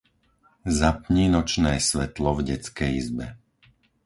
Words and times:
Zapni 0.77 1.25
nočné 1.33 1.73
svetlo 1.89 2.29
v 2.41 2.49
detskej 2.49 2.91
izbe. 3.01 3.27